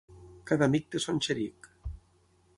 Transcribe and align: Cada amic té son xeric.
Cada 0.51 0.67
amic 0.69 0.87
té 0.95 1.03
son 1.05 1.21
xeric. 1.27 1.71